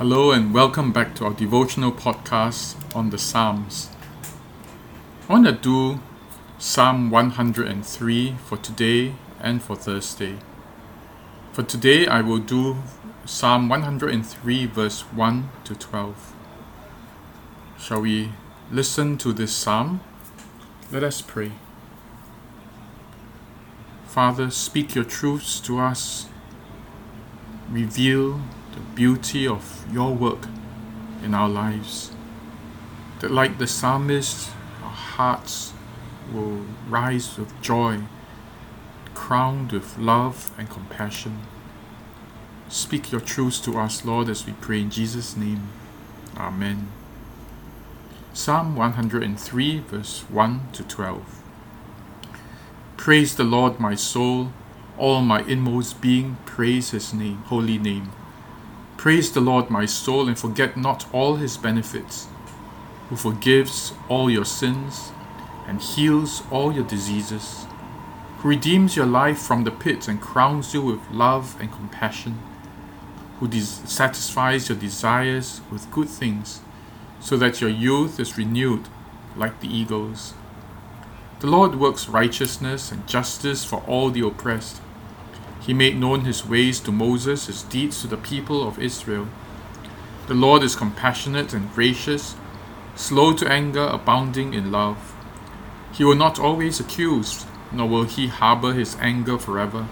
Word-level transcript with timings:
Hello 0.00 0.30
and 0.30 0.54
welcome 0.54 0.92
back 0.92 1.14
to 1.16 1.26
our 1.26 1.34
devotional 1.34 1.92
podcast 1.92 2.74
on 2.96 3.10
the 3.10 3.18
Psalms. 3.18 3.90
I 5.28 5.32
want 5.34 5.44
to 5.44 5.52
do 5.52 6.00
Psalm 6.56 7.10
103 7.10 8.36
for 8.46 8.56
today 8.56 9.12
and 9.40 9.62
for 9.62 9.76
Thursday. 9.76 10.38
For 11.52 11.62
today, 11.62 12.06
I 12.06 12.22
will 12.22 12.38
do 12.38 12.78
Psalm 13.26 13.68
103, 13.68 14.64
verse 14.64 15.02
1 15.02 15.50
to 15.64 15.74
12. 15.74 16.34
Shall 17.78 18.00
we 18.00 18.32
listen 18.72 19.18
to 19.18 19.34
this 19.34 19.54
psalm? 19.54 20.00
Let 20.90 21.04
us 21.04 21.20
pray. 21.20 21.52
Father, 24.06 24.50
speak 24.50 24.94
your 24.94 25.04
truths 25.04 25.60
to 25.60 25.78
us. 25.78 26.26
Reveal 27.68 28.40
the 28.74 28.80
beauty 28.94 29.46
of 29.46 29.86
your 29.92 30.14
work 30.14 30.46
in 31.22 31.34
our 31.34 31.48
lives. 31.48 32.12
That, 33.20 33.30
like 33.30 33.58
the 33.58 33.66
psalmist, 33.66 34.50
our 34.82 34.90
hearts 34.90 35.72
will 36.32 36.62
rise 36.88 37.36
with 37.38 37.60
joy, 37.60 38.00
crowned 39.14 39.72
with 39.72 39.98
love 39.98 40.50
and 40.58 40.68
compassion. 40.70 41.40
Speak 42.68 43.10
your 43.10 43.20
truths 43.20 43.58
to 43.60 43.78
us, 43.78 44.04
Lord, 44.04 44.28
as 44.28 44.46
we 44.46 44.52
pray 44.52 44.80
in 44.80 44.90
Jesus' 44.90 45.36
name. 45.36 45.68
Amen. 46.36 46.88
Psalm 48.32 48.76
103, 48.76 49.80
verse 49.80 50.20
1 50.30 50.68
to 50.72 50.84
12. 50.84 51.42
Praise 52.96 53.34
the 53.34 53.44
Lord, 53.44 53.80
my 53.80 53.96
soul, 53.96 54.52
all 54.96 55.20
my 55.20 55.40
inmost 55.42 56.00
being, 56.00 56.36
praise 56.46 56.90
his 56.90 57.12
name, 57.12 57.38
holy 57.46 57.78
name. 57.78 58.12
Praise 59.00 59.32
the 59.32 59.40
Lord, 59.40 59.70
my 59.70 59.86
soul, 59.86 60.28
and 60.28 60.38
forget 60.38 60.76
not 60.76 61.06
all 61.10 61.36
his 61.36 61.56
benefits, 61.56 62.28
who 63.08 63.16
forgives 63.16 63.94
all 64.10 64.28
your 64.28 64.44
sins 64.44 65.12
and 65.66 65.80
heals 65.80 66.42
all 66.50 66.70
your 66.70 66.84
diseases, 66.84 67.64
who 68.40 68.50
redeems 68.50 68.96
your 68.96 69.06
life 69.06 69.38
from 69.38 69.64
the 69.64 69.70
pit 69.70 70.06
and 70.06 70.20
crowns 70.20 70.74
you 70.74 70.82
with 70.82 71.00
love 71.10 71.58
and 71.58 71.72
compassion, 71.72 72.40
who 73.38 73.48
des- 73.48 73.88
satisfies 73.88 74.68
your 74.68 74.76
desires 74.76 75.62
with 75.72 75.90
good 75.90 76.10
things, 76.10 76.60
so 77.20 77.38
that 77.38 77.62
your 77.62 77.70
youth 77.70 78.20
is 78.20 78.36
renewed 78.36 78.86
like 79.34 79.60
the 79.60 79.74
eagles. 79.74 80.34
The 81.38 81.46
Lord 81.46 81.76
works 81.76 82.06
righteousness 82.06 82.92
and 82.92 83.08
justice 83.08 83.64
for 83.64 83.82
all 83.86 84.10
the 84.10 84.26
oppressed. 84.26 84.82
He 85.60 85.74
made 85.74 85.98
known 85.98 86.22
his 86.22 86.46
ways 86.46 86.80
to 86.80 86.92
Moses, 86.92 87.46
his 87.46 87.62
deeds 87.62 88.00
to 88.00 88.06
the 88.06 88.16
people 88.16 88.66
of 88.66 88.78
Israel. 88.78 89.28
The 90.26 90.34
Lord 90.34 90.62
is 90.62 90.74
compassionate 90.74 91.52
and 91.52 91.72
gracious, 91.74 92.34
slow 92.94 93.32
to 93.34 93.50
anger, 93.50 93.86
abounding 93.86 94.54
in 94.54 94.72
love. 94.72 95.14
He 95.92 96.04
will 96.04 96.14
not 96.14 96.38
always 96.38 96.80
accuse, 96.80 97.44
nor 97.72 97.88
will 97.88 98.04
he 98.04 98.28
harbor 98.28 98.72
his 98.72 98.96
anger 99.00 99.38
forever. 99.38 99.86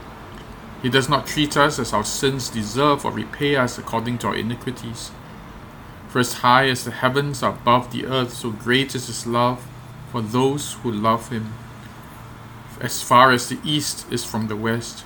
He 0.80 0.88
does 0.88 1.08
not 1.08 1.26
treat 1.26 1.56
us 1.56 1.78
as 1.78 1.92
our 1.92 2.04
sins 2.04 2.48
deserve 2.48 3.04
or 3.04 3.10
repay 3.10 3.56
us 3.56 3.78
according 3.78 4.18
to 4.18 4.28
our 4.28 4.36
iniquities. 4.36 5.10
For 6.08 6.20
as 6.20 6.34
high 6.34 6.68
as 6.68 6.84
the 6.84 6.92
heavens 6.92 7.42
are 7.42 7.50
above 7.50 7.92
the 7.92 8.06
earth, 8.06 8.32
so 8.32 8.50
great 8.50 8.94
is 8.94 9.08
his 9.08 9.26
love 9.26 9.66
for 10.10 10.22
those 10.22 10.74
who 10.74 10.90
love 10.90 11.28
him. 11.28 11.52
As 12.80 13.02
far 13.02 13.32
as 13.32 13.48
the 13.48 13.58
east 13.64 14.10
is 14.10 14.24
from 14.24 14.46
the 14.46 14.56
west, 14.56 15.04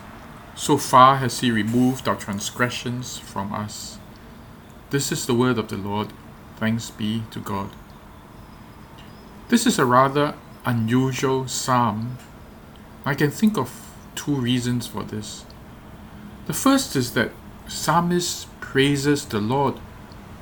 so 0.55 0.77
far 0.77 1.17
has 1.17 1.41
he 1.41 1.51
removed 1.51 2.07
our 2.07 2.17
transgressions 2.17 3.19
from 3.19 3.53
us. 3.53 3.99
This 4.91 5.11
is 5.11 5.27
the 5.27 5.35
word 5.35 5.59
of 5.59 5.69
the 5.69 5.77
Lord. 5.77 6.13
Thanks 6.57 6.91
be 6.91 7.23
to 7.31 7.41
God. 7.41 7.71
This 9.49 9.67
is 9.67 9.79
a 9.79 9.85
rather 9.85 10.35
unusual 10.65 11.49
psalm. 11.49 12.19
I 13.05 13.15
can 13.15 13.31
think 13.31 13.57
of 13.59 13.91
two 14.15 14.35
reasons 14.35 14.87
for 14.87 15.03
this. 15.03 15.45
The 16.47 16.53
first 16.53 16.95
is 16.97 17.15
that 17.15 17.33
psalmist 17.67 18.49
praises 18.61 19.25
the 19.25 19.41
Lord, 19.41 19.75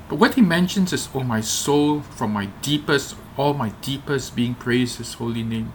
but 0.08 0.16
what 0.16 0.34
he 0.34 0.42
mentions 0.42 0.92
is, 0.92 1.08
"Oh 1.14 1.22
my 1.22 1.40
soul, 1.40 2.00
from 2.00 2.32
my 2.32 2.46
deepest, 2.62 3.14
all 3.36 3.54
my 3.54 3.70
deepest 3.80 4.34
being, 4.34 4.54
praise 4.54 4.96
His 4.96 5.14
holy 5.14 5.42
name." 5.42 5.72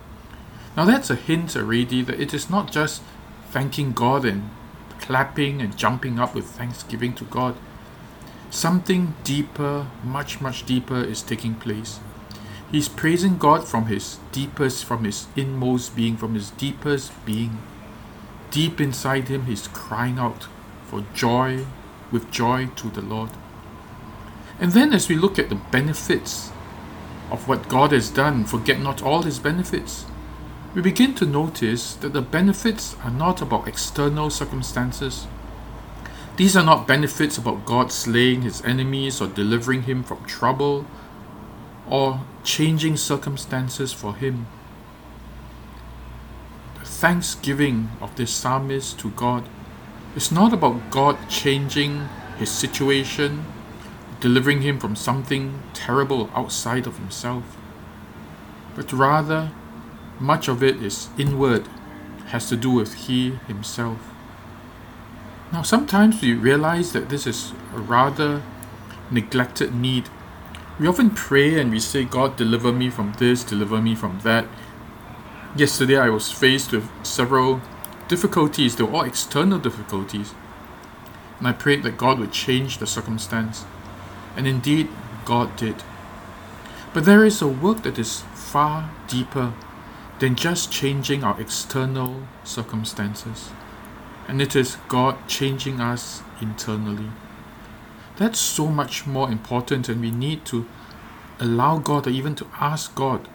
Now 0.76 0.86
that's 0.86 1.10
a 1.10 1.16
hint 1.16 1.56
already 1.56 2.02
that 2.04 2.20
it 2.20 2.34
is 2.34 2.50
not 2.50 2.72
just 2.72 3.02
thanking 3.52 3.94
God 3.94 4.26
and 4.26 4.50
clapping 5.00 5.62
and 5.62 5.78
jumping 5.78 6.20
up 6.20 6.34
with 6.34 6.46
thanksgiving 6.46 7.14
to 7.14 7.24
God. 7.26 7.56
Something 8.50 9.16
deeper, 9.24 9.88
much, 10.04 10.42
much 10.42 10.66
deeper 10.66 11.04
is 11.04 11.22
taking 11.22 11.56
place. 11.56 12.00
He's 12.72 12.90
praising 12.90 13.38
God 13.38 13.68
from 13.68 13.86
his 13.86 14.20
deepest, 14.32 14.86
from 14.86 15.04
his 15.04 15.28
inmost 15.36 15.96
being, 15.96 16.18
from 16.18 16.34
his 16.34 16.50
deepest 16.52 17.12
being. 17.26 17.60
Deep 18.52 18.82
inside 18.82 19.28
him, 19.28 19.46
he's 19.46 19.68
crying 19.68 20.18
out 20.18 20.48
for 20.86 21.04
joy, 21.14 21.66
with 22.12 22.32
joy 22.32 22.68
to 22.76 22.90
the 22.90 23.02
Lord. 23.02 23.30
And 24.60 24.72
then, 24.72 24.94
as 24.94 25.10
we 25.10 25.16
look 25.16 25.38
at 25.38 25.50
the 25.50 25.56
benefits 25.56 26.52
of 27.30 27.48
what 27.48 27.68
God 27.68 27.92
has 27.92 28.10
done, 28.10 28.46
forget 28.46 28.80
not 28.80 29.04
all 29.04 29.24
his 29.24 29.40
benefits 29.40 30.06
we 30.76 30.82
begin 30.82 31.16
to 31.16 31.26
notice 31.26 31.94
that 31.96 32.12
the 32.12 32.22
benefits 32.22 32.98
are 33.02 33.10
not 33.10 33.42
about 33.42 33.66
external 33.66 34.30
circumstances. 34.30 35.26
These 36.36 36.58
are 36.58 36.66
not 36.66 36.86
benefits 36.86 37.38
about 37.38 37.66
God 37.66 37.94
slaying 37.94 38.42
his 38.42 38.62
enemies 38.66 39.22
or 39.22 39.28
delivering 39.28 39.84
him 39.84 40.04
from 40.04 40.26
trouble 40.26 40.86
or 41.90 42.20
changing 42.44 42.98
circumstances 42.98 43.94
for 43.94 44.16
him. 44.16 44.48
The 46.80 46.86
thanksgiving 46.86 47.92
of 48.02 48.14
this 48.18 48.32
psalmist 48.32 49.00
to 49.00 49.12
God 49.12 49.48
is 50.14 50.30
not 50.30 50.52
about 50.52 50.92
God 50.92 51.18
changing 51.30 52.10
his 52.38 52.52
situation, 52.52 53.46
delivering 54.20 54.62
him 54.62 54.78
from 54.82 54.98
something 54.98 55.64
terrible 55.74 56.30
outside 56.36 56.86
of 56.86 56.98
himself, 56.98 57.56
but 58.76 58.92
rather 58.92 59.52
much 60.20 60.48
of 60.48 60.64
it 60.64 60.82
is 60.82 61.10
inward, 61.18 61.68
has 62.28 62.50
to 62.50 62.56
do 62.56 62.72
with 62.72 62.94
He 63.06 63.32
Himself. 63.48 64.00
Now, 65.52 65.62
sometimes 65.62 66.22
we 66.22 66.34
realize 66.34 66.92
that 66.94 67.10
this 67.10 67.28
is 67.28 67.54
a 67.74 67.80
rather 67.80 68.42
neglected 69.12 69.76
need. 69.76 70.10
We 70.80 70.88
often 70.88 71.12
pray 71.12 71.60
and 71.60 71.72
we 71.72 71.80
say, 71.80 72.04
God, 72.04 72.36
deliver 72.36 72.72
me 72.72 72.90
from 72.90 73.14
this, 73.20 73.44
deliver 73.44 73.82
me 73.82 73.96
from 73.96 74.20
that. 74.24 74.46
Yesterday, 75.56 75.98
I 75.98 76.10
was 76.10 76.32
faced 76.32 76.72
with 76.72 76.90
several 77.06 77.62
difficulties, 78.08 78.76
they 78.76 78.84
were 78.84 78.92
all 78.92 79.04
external 79.04 79.60
difficulties. 79.60 80.34
And 81.40 81.48
I 81.48 81.54
prayed 81.54 81.84
that 81.84 81.98
God 81.98 82.20
would 82.20 82.32
change 82.32 82.78
the 82.78 82.88
circumstance. 82.88 83.66
And 84.36 84.48
indeed, 84.48 84.90
God 85.26 85.56
did. 85.56 85.84
But 86.94 87.06
there 87.06 87.26
is 87.26 87.42
a 87.42 87.48
work 87.48 87.84
that 87.84 88.00
is 88.00 88.22
far 88.34 88.90
deeper 89.08 89.54
than 90.20 90.36
just 90.36 90.72
changing 90.72 91.24
our 91.24 91.40
external 91.40 92.28
circumstances. 92.44 93.50
And 94.28 94.42
it 94.42 94.56
is 94.56 94.78
God 94.88 95.28
changing 95.28 95.82
us 95.82 96.24
internally. 96.42 97.10
That's 98.18 98.40
so 98.40 98.68
much 98.68 99.06
more 99.06 99.30
important, 99.30 99.90
and 99.90 100.02
we 100.02 100.12
need 100.12 100.46
to 100.46 100.66
allow 101.40 101.78
God 101.80 102.08
or 102.08 102.12
even 102.12 102.34
to 102.36 102.48
ask 102.60 102.96
God 102.96 103.28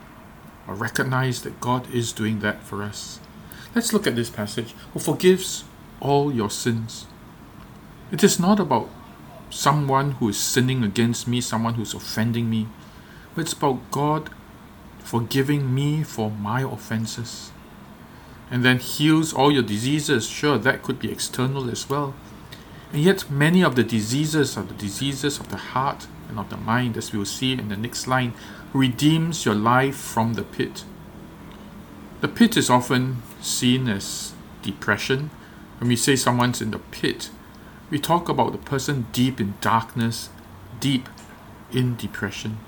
or 0.67 0.75
recognize 0.75 1.43
that 1.43 1.61
God 1.61 1.93
is 1.93 2.13
doing 2.13 2.41
that 2.41 2.63
for 2.63 2.83
us. 2.83 3.21
Let's 3.75 3.93
look 3.93 4.07
at 4.07 4.17
this 4.17 4.31
passage 4.31 4.75
who 4.93 5.01
forgives 5.01 5.65
all 6.01 6.33
your 6.33 6.51
sins. 6.51 7.07
It 8.11 8.25
is 8.25 8.41
not 8.41 8.59
about 8.59 8.89
someone 9.51 10.13
who 10.13 10.31
is 10.31 10.39
sinning 10.39 10.83
against 10.83 11.29
me, 11.29 11.41
someone 11.41 11.75
who's 11.75 11.95
offending 11.95 12.49
me, 12.49 12.67
but 13.35 13.43
it's 13.43 13.53
about 13.53 13.91
God 13.91 14.31
forgiving 15.03 15.75
me 15.75 16.03
for 16.03 16.31
my 16.31 16.63
offenses. 16.63 17.53
And 18.51 18.65
then 18.65 18.79
heals 18.79 19.33
all 19.33 19.53
your 19.53 19.63
diseases. 19.63 20.29
Sure, 20.29 20.59
that 20.59 20.83
could 20.83 20.99
be 20.99 21.11
external 21.11 21.71
as 21.71 21.89
well. 21.89 22.15
And 22.93 23.03
yet, 23.03 23.31
many 23.31 23.63
of 23.63 23.77
the 23.77 23.85
diseases 23.85 24.57
are 24.57 24.65
the 24.65 24.75
diseases 24.75 25.39
of 25.39 25.49
the 25.49 25.57
heart 25.57 26.09
and 26.29 26.39
of 26.39 26.51
the 26.51 26.57
mind, 26.57 26.97
as 26.97 27.13
we 27.13 27.19
will 27.19 27.27
see 27.27 27.53
in 27.53 27.69
the 27.69 27.77
next 27.77 28.07
line, 28.07 28.35
redeems 28.73 29.45
your 29.45 29.55
life 29.55 29.97
from 29.97 30.35
the 30.35 30.43
pit. 30.43 30.85
The 32.21 32.29
pit 32.29 32.57
is 32.57 32.69
often 32.69 33.23
seen 33.41 33.89
as 33.89 34.33
depression. 34.63 35.31
When 35.79 35.89
we 35.89 35.97
say 35.97 36.17
someone's 36.17 36.61
in 36.61 36.71
the 36.73 36.79
pit, 36.79 37.31
we 37.91 37.99
talk 37.99 38.29
about 38.29 38.53
the 38.53 38.59
person 38.59 39.07
deep 39.13 39.41
in 39.41 39.55
darkness, 39.61 40.29
deep 40.79 41.09
in 41.73 41.97
depression. 41.97 42.59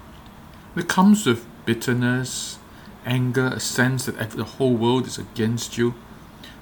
It 0.75 0.89
comes 0.89 1.27
with 1.27 1.47
bitterness, 1.65 2.59
anger, 3.05 3.47
a 3.47 3.61
sense 3.61 4.07
that 4.07 4.31
the 4.31 4.45
whole 4.45 4.75
world 4.75 5.07
is 5.07 5.19
against 5.19 5.77
you, 5.77 5.95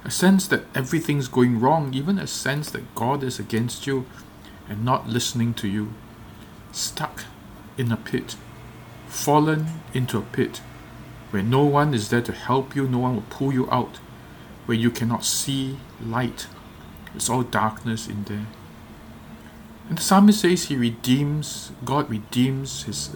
a 0.03 0.11
sense 0.11 0.47
that 0.47 0.65
everything's 0.73 1.27
going 1.27 1.59
wrong, 1.59 1.93
even 1.93 2.17
a 2.17 2.27
sense 2.27 2.71
that 2.71 2.95
God 2.95 3.23
is 3.23 3.39
against 3.39 3.85
you 3.85 4.05
and 4.67 4.83
not 4.83 5.07
listening 5.07 5.53
to 5.55 5.67
you. 5.67 5.93
stuck 6.71 7.25
in 7.77 7.91
a 7.91 7.97
pit, 7.97 8.35
fallen 9.07 9.67
into 9.93 10.17
a 10.17 10.21
pit 10.21 10.61
where 11.31 11.43
no 11.43 11.63
one 11.63 11.93
is 11.93 12.09
there 12.09 12.21
to 12.21 12.33
help 12.33 12.75
you, 12.75 12.87
no 12.87 12.99
one 12.99 13.15
will 13.15 13.23
pull 13.29 13.53
you 13.53 13.69
out, 13.71 13.97
where 14.65 14.77
you 14.77 14.91
cannot 14.91 15.23
see 15.23 15.77
light. 16.03 16.47
It's 17.15 17.29
all 17.29 17.43
darkness 17.43 18.07
in 18.07 18.25
there. 18.25 18.47
And 19.87 19.97
the 19.97 20.01
psalmist 20.01 20.41
says 20.41 20.65
he 20.65 20.75
redeems, 20.75 21.71
God 21.83 22.09
redeems 22.09 22.83
his 22.83 23.15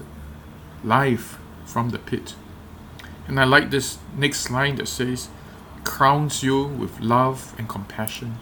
life 0.83 1.37
from 1.65 1.89
the 1.89 1.99
pit. 1.99 2.35
And 3.27 3.39
I 3.39 3.43
like 3.43 3.71
this 3.71 3.97
next 4.15 4.49
line 4.51 4.75
that 4.75 4.87
says, 4.87 5.29
crowns 5.83 6.43
you 6.43 6.63
with 6.65 6.99
love 6.99 7.53
and 7.57 7.67
compassion. 7.67 8.37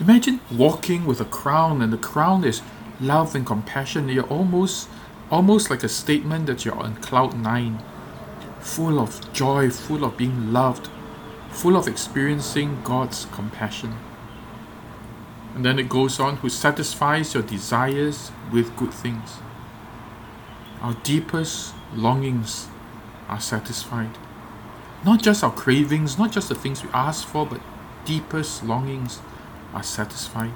Imagine 0.00 0.40
walking 0.50 1.06
with 1.06 1.20
a 1.20 1.24
crown, 1.24 1.82
and 1.82 1.92
the 1.92 1.98
crown 1.98 2.44
is 2.44 2.62
love 3.00 3.34
and 3.34 3.46
compassion. 3.46 4.08
You're 4.08 4.24
almost, 4.24 4.88
almost 5.30 5.70
like 5.70 5.82
a 5.82 5.88
statement 5.88 6.46
that 6.46 6.64
you're 6.64 6.78
on 6.78 6.96
cloud 6.96 7.36
nine, 7.36 7.82
full 8.60 9.00
of 9.00 9.32
joy, 9.32 9.70
full 9.70 10.04
of 10.04 10.16
being 10.16 10.52
loved, 10.52 10.88
full 11.50 11.76
of 11.76 11.88
experiencing 11.88 12.80
God's 12.84 13.26
compassion. 13.32 13.96
And 15.54 15.64
then 15.64 15.78
it 15.78 15.88
goes 15.88 16.20
on, 16.20 16.36
who 16.36 16.48
satisfies 16.48 17.34
your 17.34 17.42
desires 17.42 18.30
with 18.52 18.76
good 18.76 18.94
things. 18.94 19.38
Our 20.80 20.94
deepest 21.02 21.74
longings 21.94 22.68
are 23.28 23.40
satisfied. 23.40 24.16
Not 25.04 25.22
just 25.22 25.44
our 25.44 25.52
cravings, 25.52 26.18
not 26.18 26.32
just 26.32 26.48
the 26.48 26.54
things 26.54 26.82
we 26.82 26.90
ask 26.92 27.26
for, 27.26 27.46
but 27.46 27.60
deepest 28.04 28.64
longings 28.64 29.20
are 29.72 29.82
satisfied. 29.82 30.54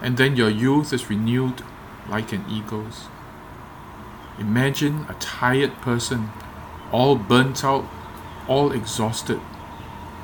And 0.00 0.16
then 0.16 0.36
your 0.36 0.48
youth 0.48 0.92
is 0.92 1.10
renewed 1.10 1.62
like 2.08 2.32
an 2.32 2.44
eagle's. 2.48 3.06
Imagine 4.38 5.04
a 5.08 5.14
tired 5.14 5.74
person, 5.80 6.30
all 6.92 7.16
burnt 7.16 7.64
out, 7.64 7.84
all 8.46 8.72
exhausted, 8.72 9.40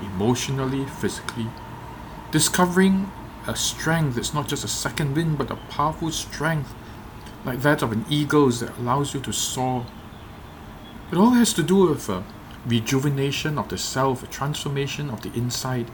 emotionally, 0.01 0.87
physically, 0.87 1.49
discovering 2.31 3.11
a 3.47 3.57
strength 3.57 4.15
that's 4.15 4.33
not 4.33 4.49
just 4.49 4.65
a 4.65 4.69
second 4.69 5.15
wind, 5.15 5.37
but 5.37 5.51
a 5.51 5.57
powerful 5.57 6.11
strength 6.11 6.75
like 7.45 7.61
that 7.63 7.83
of 7.83 7.93
an 7.93 8.05
eagle's 8.09 8.61
that 8.61 8.77
allows 8.79 9.15
you 9.15 9.21
to 9.21 9.33
soar. 9.33 9.87
It 11.13 11.19
all 11.19 11.31
has 11.31 11.53
to 11.55 11.63
do 11.63 11.89
with 11.89 12.09
a 12.09 12.25
rejuvenation 12.67 13.59
of 13.59 13.69
the 13.69 13.79
self, 13.79 14.23
a 14.23 14.27
transformation 14.27 15.11
of 15.11 15.23
the 15.23 15.33
inside, 15.35 15.91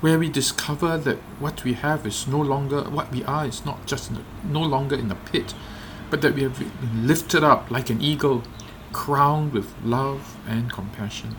where 0.00 0.18
we 0.18 0.28
discover 0.28 0.98
that 0.98 1.18
what 1.38 1.62
we 1.62 1.74
have 1.74 2.06
is 2.06 2.26
no 2.26 2.40
longer 2.40 2.82
what 2.82 3.12
we 3.12 3.22
are 3.24 3.46
is 3.46 3.64
not 3.64 3.86
just 3.86 4.12
the, 4.12 4.20
no 4.42 4.60
longer 4.60 4.96
in 4.96 5.08
the 5.08 5.14
pit, 5.14 5.54
but 6.10 6.20
that 6.22 6.34
we 6.34 6.42
have 6.42 6.58
been 6.58 7.06
lifted 7.06 7.44
up 7.44 7.70
like 7.70 7.88
an 7.88 8.02
eagle, 8.02 8.42
crowned 8.92 9.52
with 9.52 9.72
love 9.84 10.36
and 10.46 10.72
compassion. 10.72 11.36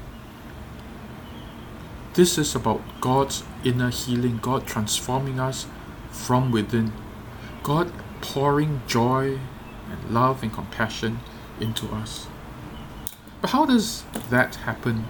This 2.13 2.37
is 2.37 2.55
about 2.55 2.81
God's 3.01 3.43
inner 3.63 3.89
healing, 3.89 4.37
God 4.37 4.65
transforming 4.65 5.39
us 5.39 5.65
from 6.09 6.51
within, 6.51 6.93
God 7.63 7.91
pouring 8.23 8.81
joy 8.87 9.37
and 9.91 10.09
love 10.09 10.41
and 10.41 10.53
compassion 10.53 11.19
into 11.59 11.87
us. 11.87 12.27
But 13.41 13.49
how 13.49 13.65
does 13.65 14.03
that 14.29 14.55
happen? 14.55 15.05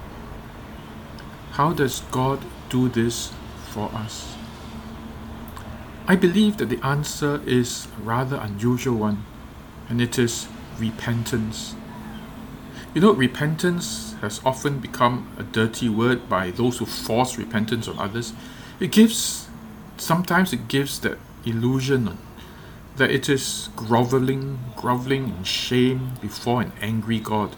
How 1.51 1.73
does 1.73 2.01
God 2.11 2.43
do 2.69 2.89
this 2.89 3.31
for 3.69 3.91
us? 3.93 4.35
I 6.07 6.15
believe 6.15 6.57
that 6.57 6.69
the 6.69 6.83
answer 6.83 7.39
is 7.45 7.87
a 7.99 8.01
rather 8.01 8.37
unusual 8.37 8.97
one, 8.97 9.23
and 9.87 10.01
it 10.01 10.17
is 10.17 10.47
repentance. 10.79 11.75
You 12.95 13.01
know, 13.01 13.13
repentance 13.13 14.15
has 14.21 14.41
often 14.43 14.79
become 14.79 15.31
a 15.37 15.43
dirty 15.43 15.87
word 15.87 16.27
by 16.27 16.49
those 16.49 16.79
who 16.79 16.85
force 16.85 17.37
repentance 17.37 17.87
on 17.87 17.99
others. 17.99 18.33
It 18.79 18.91
gives, 18.91 19.47
sometimes 19.97 20.51
it 20.51 20.67
gives 20.67 20.99
that 21.01 21.19
illusion 21.45 22.17
that 22.97 23.09
it 23.09 23.27
is 23.29 23.69
groveling, 23.75 24.59
groveling 24.75 25.29
in 25.29 25.43
shame 25.43 26.11
before 26.21 26.61
an 26.61 26.71
angry 26.81 27.19
God. 27.19 27.55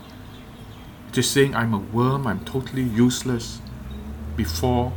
It 1.10 1.18
is 1.18 1.30
saying, 1.30 1.56
I'm 1.56 1.74
a 1.74 1.78
worm, 1.78 2.28
I'm 2.28 2.44
totally 2.46 2.84
useless 2.84 3.62
before 4.36 4.94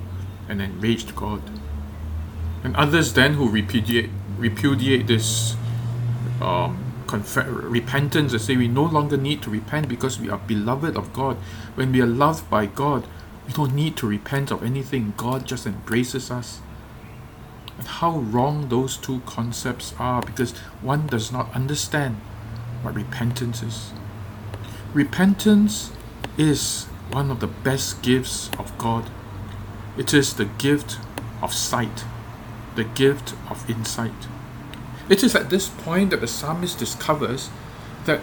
an 0.49 0.61
enraged 0.61 1.15
God. 1.15 1.43
And 2.65 2.75
others 2.77 3.13
then 3.15 3.35
who 3.35 3.49
repudiate, 3.49 4.11
repudiate 4.37 5.07
this 5.07 5.57
um, 6.41 6.89
repentance 7.13 8.33
and 8.33 8.43
say 8.43 8.57
we 8.57 8.69
no 8.69 8.85
longer 8.85 9.17
need 9.17 9.43
to 9.43 9.51
repent 9.51 9.89
because 9.89 10.21
we 10.21 10.29
are 10.29 10.39
beloved 10.39 10.97
of 10.97 11.13
God. 11.13 11.37
When 11.75 11.93
we 11.93 12.01
are 12.01 12.07
loved 12.07 12.49
by 12.51 12.67
God, 12.67 13.07
we 13.47 13.53
don't 13.53 13.75
need 13.75 13.97
to 13.99 14.07
repent 14.07 14.51
of 14.51 14.63
anything. 14.63 15.15
God 15.17 15.47
just 15.47 15.67
embraces 15.67 16.31
us. 16.31 16.61
How 17.87 18.19
wrong 18.19 18.69
those 18.69 18.97
two 18.97 19.21
concepts 19.27 19.95
are 19.99 20.21
because 20.23 20.53
one 20.83 21.07
does 21.07 21.33
not 21.33 21.55
understand 21.55 22.17
what 22.83 22.95
repentance 22.95 23.63
is. 23.63 23.93
Repentance 24.93 25.93
is 26.37 26.85
one 27.11 27.31
of 27.31 27.41
the 27.41 27.47
best 27.47 28.03
gifts 28.03 28.51
of 28.59 28.77
God 28.79 29.11
it 29.99 30.15
is 30.15 30.35
the 30.35 30.45
gift 30.45 30.97
of 31.43 31.53
sight, 31.53 32.05
the 32.77 32.85
gift 32.85 33.35
of 33.51 33.69
insight. 33.69 34.29
It 35.09 35.25
is 35.25 35.35
at 35.35 35.51
this 35.51 35.69
point 35.69 36.11
that 36.11 36.21
the 36.21 36.29
psalmist 36.29 36.79
discovers 36.79 37.51
that 38.05 38.21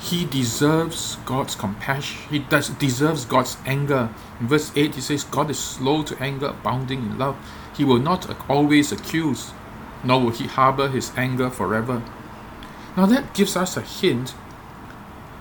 he 0.00 0.24
deserves 0.24 1.16
God's 1.26 1.54
compassion. 1.54 2.28
He 2.30 2.38
does, 2.38 2.68
deserves 2.70 3.24
God's 3.24 3.56
anger. 3.66 4.10
In 4.40 4.48
verse 4.48 4.70
8, 4.76 4.94
he 4.94 5.00
says, 5.00 5.24
God 5.24 5.50
is 5.50 5.58
slow 5.58 6.02
to 6.04 6.16
anger, 6.22 6.46
abounding 6.46 7.00
in 7.00 7.18
love. 7.18 7.36
He 7.76 7.84
will 7.84 7.98
not 7.98 8.28
always 8.48 8.92
accuse, 8.92 9.52
nor 10.04 10.20
will 10.20 10.30
he 10.30 10.46
harbor 10.46 10.88
his 10.88 11.12
anger 11.16 11.50
forever. 11.50 12.02
Now, 12.96 13.06
that 13.06 13.34
gives 13.34 13.56
us 13.56 13.76
a 13.76 13.80
hint 13.80 14.34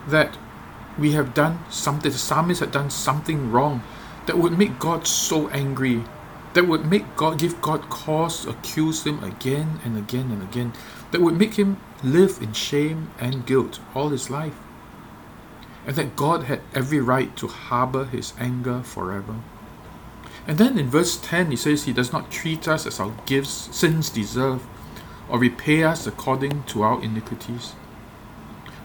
that 0.07 0.37
we 0.97 1.11
have 1.11 1.33
done 1.33 1.59
something, 1.69 2.11
the 2.11 2.17
psalmist 2.17 2.59
had 2.59 2.71
done 2.71 2.89
something 2.89 3.51
wrong 3.51 3.83
that 4.25 4.37
would 4.37 4.57
make 4.57 4.79
God 4.79 5.05
so 5.05 5.49
angry, 5.49 6.03
that 6.53 6.67
would 6.67 6.85
make 6.85 7.15
God 7.15 7.39
give 7.39 7.61
God 7.61 7.89
cause 7.89 8.43
to 8.43 8.49
accuse 8.49 9.05
him 9.05 9.23
again 9.23 9.79
and 9.85 9.97
again 9.97 10.31
and 10.31 10.41
again, 10.41 10.73
that 11.11 11.21
would 11.21 11.37
make 11.37 11.55
him 11.55 11.77
live 12.03 12.39
in 12.41 12.53
shame 12.53 13.11
and 13.19 13.45
guilt 13.45 13.79
all 13.95 14.09
his 14.09 14.29
life. 14.29 14.55
And 15.85 15.95
that 15.95 16.15
God 16.15 16.43
had 16.43 16.61
every 16.75 16.99
right 16.99 17.35
to 17.37 17.47
harbor 17.47 18.05
his 18.05 18.33
anger 18.39 18.83
forever. 18.83 19.35
And 20.45 20.57
then 20.57 20.77
in 20.77 20.89
verse 20.89 21.17
10, 21.17 21.51
he 21.51 21.57
says, 21.57 21.83
He 21.83 21.93
does 21.93 22.13
not 22.13 22.31
treat 22.31 22.67
us 22.67 22.85
as 22.85 22.99
our 22.99 23.13
gifts, 23.25 23.75
sins 23.75 24.09
deserve, 24.09 24.65
or 25.29 25.39
repay 25.39 25.83
us 25.83 26.07
according 26.07 26.63
to 26.63 26.83
our 26.83 27.01
iniquities. 27.03 27.73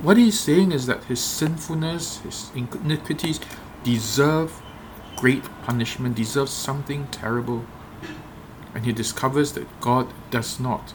What 0.02 0.16
he's 0.16 0.40
saying 0.40 0.72
is 0.72 0.86
that 0.86 1.04
his 1.04 1.20
sinfulness, 1.22 2.18
his 2.18 2.50
iniquities 2.54 3.38
deserve 3.84 4.60
great 5.16 5.44
punishment, 5.62 6.16
deserve 6.16 6.48
something 6.48 7.06
terrible. 7.08 7.64
And 8.74 8.84
he 8.84 8.92
discovers 8.92 9.52
that 9.52 9.80
God 9.80 10.12
does 10.30 10.58
not 10.58 10.94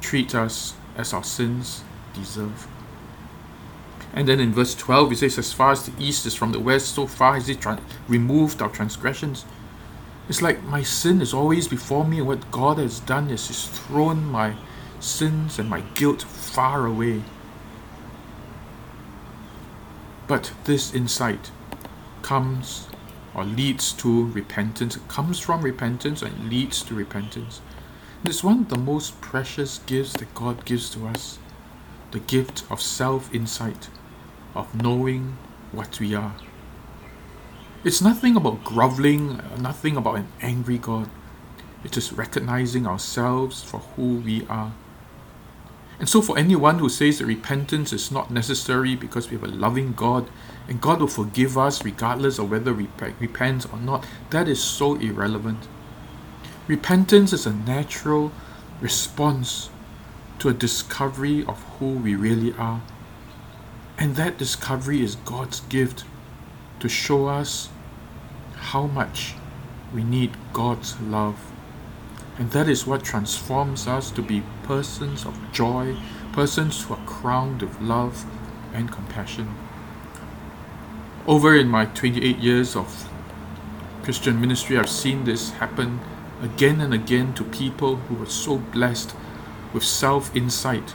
treat 0.00 0.34
us 0.34 0.74
as 0.96 1.12
our 1.12 1.24
sins 1.24 1.82
deserve. 2.12 2.66
And 4.12 4.28
then 4.28 4.38
in 4.38 4.52
verse 4.52 4.74
12, 4.76 5.10
he 5.10 5.16
says, 5.16 5.38
As 5.38 5.52
far 5.52 5.72
as 5.72 5.86
the 5.86 6.02
east 6.02 6.24
is 6.24 6.34
from 6.34 6.52
the 6.52 6.60
west, 6.60 6.94
so 6.94 7.06
far 7.06 7.34
has 7.34 7.48
he 7.48 7.56
tra- 7.56 7.80
removed 8.06 8.62
our 8.62 8.68
transgressions. 8.68 9.44
It's 10.28 10.40
like 10.40 10.62
my 10.62 10.82
sin 10.82 11.20
is 11.20 11.34
always 11.34 11.68
before 11.68 12.04
me, 12.04 12.18
and 12.18 12.26
what 12.26 12.50
God 12.50 12.78
has 12.78 13.00
done 13.00 13.28
is 13.28 13.48
He's 13.48 13.66
thrown 13.66 14.24
my 14.24 14.54
sins 15.00 15.58
and 15.58 15.68
my 15.68 15.80
guilt 15.94 16.22
far 16.22 16.86
away. 16.86 17.22
But 20.26 20.52
this 20.64 20.94
insight 20.94 21.50
comes 22.22 22.88
or 23.34 23.44
leads 23.44 23.92
to 23.92 24.30
repentance. 24.30 24.96
It 24.96 25.08
comes 25.08 25.40
from 25.40 25.60
repentance 25.60 26.22
and 26.22 26.48
leads 26.48 26.82
to 26.84 26.94
repentance. 26.94 27.60
It's 28.24 28.42
one 28.42 28.60
of 28.60 28.68
the 28.68 28.78
most 28.78 29.20
precious 29.20 29.78
gifts 29.86 30.14
that 30.14 30.34
God 30.34 30.64
gives 30.64 30.90
to 30.90 31.06
us 31.06 31.38
the 32.10 32.20
gift 32.20 32.64
of 32.70 32.80
self 32.80 33.32
insight, 33.34 33.88
of 34.54 34.74
knowing 34.74 35.36
what 35.72 36.00
we 36.00 36.14
are. 36.14 36.34
It's 37.84 38.00
nothing 38.00 38.36
about 38.36 38.64
groveling, 38.64 39.40
nothing 39.58 39.96
about 39.96 40.16
an 40.16 40.28
angry 40.40 40.78
God. 40.78 41.10
It 41.84 41.96
is 41.96 42.08
just 42.08 42.18
recognizing 42.18 42.86
ourselves 42.86 43.62
for 43.62 43.80
who 43.80 44.16
we 44.16 44.46
are 44.46 44.72
and 45.98 46.08
so, 46.08 46.20
for 46.20 46.36
anyone 46.36 46.80
who 46.80 46.88
says 46.88 47.18
that 47.18 47.26
repentance 47.26 47.92
is 47.92 48.10
not 48.10 48.30
necessary 48.30 48.96
because 48.96 49.30
we 49.30 49.36
have 49.36 49.44
a 49.44 49.52
loving 49.52 49.92
God 49.92 50.28
and 50.68 50.80
God 50.80 51.00
will 51.00 51.06
forgive 51.06 51.56
us 51.56 51.84
regardless 51.84 52.38
of 52.38 52.50
whether 52.50 52.74
we 52.74 52.88
repent 53.20 53.72
or 53.72 53.78
not, 53.78 54.04
that 54.30 54.48
is 54.48 54.62
so 54.62 54.96
irrelevant. 54.96 55.68
Repentance 56.66 57.34
is 57.34 57.44
a 57.44 57.52
natural 57.52 58.32
response 58.80 59.68
to 60.38 60.48
a 60.48 60.54
discovery 60.54 61.44
of 61.44 61.62
who 61.78 61.90
we 61.90 62.14
really 62.14 62.54
are. 62.54 62.80
And 63.98 64.16
that 64.16 64.38
discovery 64.38 65.02
is 65.02 65.16
God's 65.16 65.60
gift 65.60 66.04
to 66.80 66.88
show 66.88 67.26
us 67.26 67.68
how 68.54 68.86
much 68.86 69.34
we 69.94 70.02
need 70.02 70.32
God's 70.54 70.98
love. 71.00 71.38
And 72.38 72.50
that 72.52 72.66
is 72.66 72.86
what 72.86 73.04
transforms 73.04 73.86
us 73.86 74.10
to 74.12 74.22
be 74.22 74.42
persons 74.62 75.26
of 75.26 75.38
joy, 75.52 75.96
persons 76.32 76.82
who 76.82 76.94
are 76.94 77.06
crowned 77.06 77.60
with 77.60 77.78
love 77.80 78.24
and 78.72 78.90
compassion. 78.90 79.54
Over 81.26 81.54
in 81.54 81.68
my 81.68 81.84
28 81.84 82.38
years 82.38 82.74
of 82.74 83.08
Christian 84.02 84.40
ministry, 84.40 84.78
I've 84.78 84.88
seen 84.88 85.24
this 85.24 85.50
happen 85.50 86.00
again 86.42 86.80
and 86.80 86.92
again 86.92 87.34
to 87.34 87.44
people 87.44 87.96
who 87.96 88.14
were 88.14 88.26
so 88.26 88.58
blessed 88.58 89.14
with 89.72 89.84
self 89.84 90.34
insight 90.34 90.94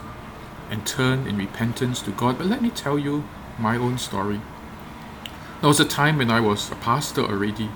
and 0.70 0.86
turned 0.86 1.26
in 1.26 1.36
repentance 1.36 2.00
to 2.02 2.10
God. 2.12 2.38
But 2.38 2.46
let 2.46 2.62
me 2.62 2.70
tell 2.70 2.98
you 2.98 3.24
my 3.58 3.76
own 3.76 3.98
story. 3.98 4.40
There 5.60 5.68
was 5.68 5.80
a 5.80 5.84
time 5.84 6.18
when 6.18 6.30
I 6.30 6.40
was 6.40 6.70
a 6.70 6.76
pastor 6.76 7.22
already, 7.22 7.68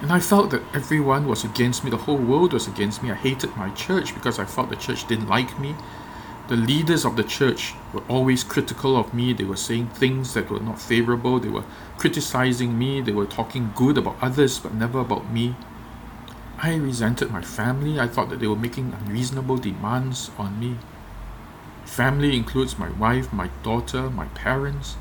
and 0.00 0.12
I 0.12 0.20
felt 0.20 0.50
that 0.50 0.62
everyone 0.72 1.26
was 1.26 1.42
against 1.42 1.82
me, 1.82 1.90
the 1.90 1.96
whole 1.96 2.18
world 2.18 2.52
was 2.52 2.68
against 2.68 3.02
me. 3.02 3.10
I 3.10 3.14
hated 3.14 3.56
my 3.56 3.70
church 3.70 4.14
because 4.14 4.38
I 4.38 4.44
felt 4.44 4.70
the 4.70 4.76
church 4.76 5.08
didn't 5.08 5.28
like 5.28 5.58
me. 5.58 5.74
The 6.46 6.56
leaders 6.56 7.04
of 7.04 7.16
the 7.16 7.24
church 7.24 7.74
were 7.92 8.04
always 8.08 8.44
critical 8.44 8.96
of 8.96 9.12
me. 9.12 9.32
They 9.32 9.44
were 9.44 9.56
saying 9.56 9.88
things 9.88 10.34
that 10.34 10.48
were 10.48 10.60
not 10.60 10.80
favorable. 10.80 11.40
They 11.40 11.48
were 11.48 11.64
criticizing 11.98 12.78
me. 12.78 13.00
They 13.00 13.12
were 13.12 13.26
talking 13.26 13.72
good 13.74 13.98
about 13.98 14.16
others, 14.22 14.58
but 14.58 14.72
never 14.72 15.00
about 15.00 15.30
me. 15.30 15.56
I 16.60 16.74
resented 16.74 17.30
my 17.30 17.42
family. 17.42 18.00
I 18.00 18.08
thought 18.08 18.30
that 18.30 18.40
they 18.40 18.48
were 18.48 18.56
making 18.56 18.92
unreasonable 18.92 19.58
demands 19.58 20.30
on 20.36 20.58
me. 20.58 20.76
Family 21.84 22.36
includes 22.36 22.78
my 22.78 22.90
wife, 22.90 23.32
my 23.32 23.48
daughter, 23.62 24.10
my 24.10 24.26
parents. 24.26 24.96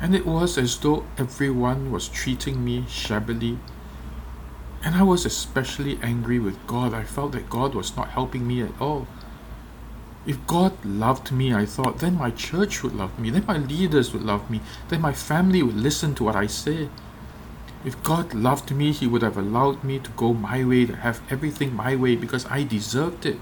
And 0.00 0.14
it 0.14 0.26
was 0.26 0.58
as 0.58 0.76
though 0.78 1.06
everyone 1.16 1.90
was 1.90 2.08
treating 2.08 2.62
me 2.62 2.84
shabbily. 2.86 3.58
And 4.84 4.94
I 4.94 5.04
was 5.04 5.24
especially 5.24 5.98
angry 6.02 6.38
with 6.38 6.66
God. 6.66 6.92
I 6.92 7.04
felt 7.04 7.32
that 7.32 7.48
God 7.48 7.74
was 7.74 7.96
not 7.96 8.08
helping 8.08 8.46
me 8.46 8.60
at 8.62 8.78
all. 8.80 9.06
If 10.26 10.46
God 10.46 10.84
loved 10.84 11.32
me, 11.32 11.54
I 11.54 11.66
thought, 11.66 11.98
then 11.98 12.16
my 12.16 12.30
church 12.30 12.82
would 12.82 12.94
love 12.94 13.18
me, 13.18 13.30
then 13.30 13.44
my 13.46 13.56
leaders 13.56 14.12
would 14.12 14.22
love 14.22 14.50
me, 14.50 14.60
then 14.88 15.00
my 15.00 15.12
family 15.12 15.62
would 15.62 15.76
listen 15.76 16.14
to 16.16 16.24
what 16.24 16.36
I 16.36 16.46
say. 16.46 16.88
If 17.84 18.00
God 18.02 18.32
loved 18.32 18.70
me, 18.70 18.92
He 18.92 19.06
would 19.06 19.22
have 19.22 19.36
allowed 19.36 19.82
me 19.82 19.98
to 19.98 20.10
go 20.10 20.32
my 20.32 20.64
way, 20.64 20.86
to 20.86 20.96
have 20.96 21.20
everything 21.30 21.74
my 21.74 21.96
way, 21.96 22.14
because 22.14 22.46
I 22.46 22.62
deserved 22.62 23.26
it. 23.26 23.38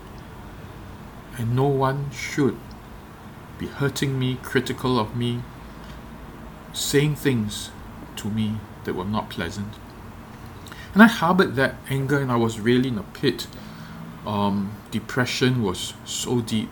And 1.37 1.55
no 1.55 1.67
one 1.67 2.11
should 2.11 2.57
be 3.59 3.67
hurting 3.67 4.19
me, 4.19 4.39
critical 4.43 4.99
of 4.99 5.15
me, 5.15 5.43
saying 6.73 7.17
things 7.17 7.71
to 8.17 8.29
me 8.29 8.57
that 8.85 8.95
were 8.95 9.05
not 9.05 9.29
pleasant. 9.29 9.75
And 10.95 11.03
I 11.03 11.07
harbored 11.07 11.55
that 11.57 11.75
anger, 11.91 12.19
and 12.19 12.33
I 12.33 12.37
was 12.37 12.59
really 12.59 12.89
in 12.89 12.99
a 12.99 13.03
pit. 13.03 13.47
Um, 14.27 14.73
depression 14.91 15.63
was 15.63 15.95
so 16.05 16.41
deep. 16.41 16.71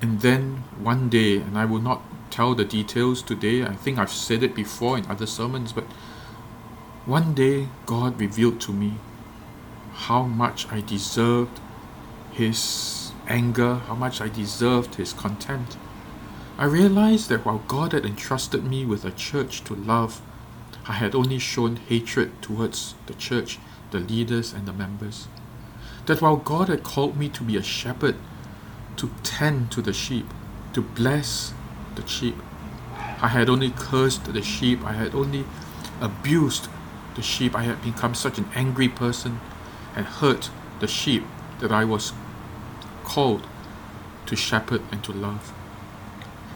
And 0.00 0.20
then 0.20 0.64
one 0.78 1.08
day, 1.08 1.36
and 1.36 1.56
I 1.56 1.64
will 1.64 1.80
not 1.80 2.02
tell 2.32 2.54
the 2.54 2.64
details 2.64 3.22
today. 3.22 3.62
I 3.62 3.74
think 3.74 3.98
I've 3.98 4.10
said 4.10 4.42
it 4.42 4.54
before 4.54 4.96
in 4.98 5.06
other 5.06 5.26
sermons, 5.26 5.72
but 5.72 5.84
one 7.04 7.34
day 7.34 7.68
God 7.84 8.18
revealed 8.18 8.60
to 8.62 8.72
me 8.72 8.94
how 9.92 10.22
much 10.22 10.66
I 10.72 10.80
deserved 10.80 11.60
His 12.32 13.12
anger, 13.28 13.74
how 13.86 13.94
much 13.94 14.20
I 14.20 14.28
deserved 14.28 14.94
His 14.94 15.12
contempt. 15.12 15.76
I 16.56 16.64
realized 16.64 17.28
that 17.28 17.44
while 17.44 17.62
God 17.68 17.92
had 17.92 18.06
entrusted 18.06 18.64
me 18.64 18.86
with 18.86 19.04
a 19.04 19.10
church 19.10 19.62
to 19.64 19.74
love, 19.74 20.22
I 20.86 20.92
had 20.92 21.14
only 21.14 21.38
shown 21.38 21.76
hatred 21.76 22.40
towards 22.42 22.94
the 23.06 23.14
church, 23.14 23.58
the 23.90 24.00
leaders, 24.00 24.52
and 24.52 24.66
the 24.66 24.72
members. 24.72 25.28
That 26.06 26.22
while 26.22 26.36
God 26.36 26.68
had 26.68 26.82
called 26.82 27.16
me 27.16 27.28
to 27.28 27.44
be 27.44 27.56
a 27.56 27.62
shepherd, 27.62 28.16
to 28.96 29.10
tend 29.22 29.70
to 29.72 29.82
the 29.82 29.92
sheep, 29.92 30.26
to 30.72 30.80
bless 30.82 31.52
the 31.96 32.06
sheep. 32.06 32.36
I 33.20 33.28
had 33.28 33.48
only 33.48 33.70
cursed 33.70 34.24
the 34.32 34.42
sheep. 34.42 34.84
I 34.84 34.92
had 34.92 35.14
only 35.14 35.44
abused 36.00 36.68
the 37.14 37.22
sheep. 37.22 37.54
I 37.54 37.62
had 37.62 37.82
become 37.82 38.14
such 38.14 38.38
an 38.38 38.48
angry 38.54 38.88
person 38.88 39.40
and 39.94 40.06
hurt 40.06 40.50
the 40.80 40.88
sheep 40.88 41.24
that 41.60 41.70
I 41.70 41.84
was 41.84 42.12
called 43.04 43.46
to 44.26 44.36
shepherd 44.36 44.82
and 44.90 45.02
to 45.04 45.12
love. 45.12 45.52